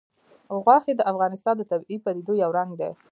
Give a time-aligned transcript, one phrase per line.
[0.63, 2.91] غوښې د افغانستان د طبیعي پدیدو یو رنګ دی.